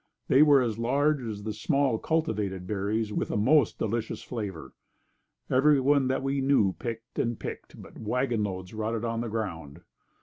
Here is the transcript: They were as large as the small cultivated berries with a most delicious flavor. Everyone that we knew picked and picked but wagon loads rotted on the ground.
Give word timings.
They 0.29 0.41
were 0.41 0.63
as 0.63 0.79
large 0.79 1.21
as 1.21 1.43
the 1.43 1.53
small 1.53 1.99
cultivated 1.99 2.65
berries 2.65 3.13
with 3.13 3.29
a 3.29 3.37
most 3.37 3.77
delicious 3.77 4.23
flavor. 4.23 4.73
Everyone 5.47 6.07
that 6.07 6.23
we 6.23 6.41
knew 6.41 6.73
picked 6.79 7.19
and 7.19 7.39
picked 7.39 7.79
but 7.79 7.99
wagon 7.99 8.41
loads 8.43 8.73
rotted 8.73 9.05
on 9.05 9.21
the 9.21 9.29
ground. 9.29 9.81